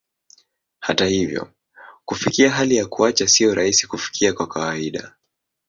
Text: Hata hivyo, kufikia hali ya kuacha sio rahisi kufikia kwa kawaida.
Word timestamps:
Hata 0.79 1.05
hivyo, 1.05 1.51
kufikia 2.05 2.51
hali 2.51 2.75
ya 2.75 2.85
kuacha 2.85 3.27
sio 3.27 3.55
rahisi 3.55 3.87
kufikia 3.87 4.33
kwa 4.33 4.47
kawaida. 4.47 5.15